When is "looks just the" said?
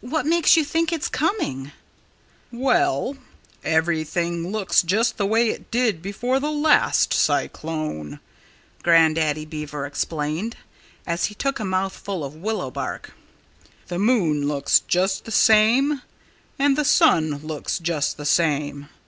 4.52-5.26, 14.46-15.32, 17.38-18.24